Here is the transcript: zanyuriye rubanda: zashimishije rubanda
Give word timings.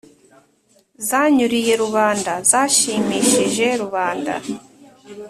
zanyuriye 1.07 1.73
rubanda: 1.83 2.31
zashimishije 2.49 3.67
rubanda 3.81 4.33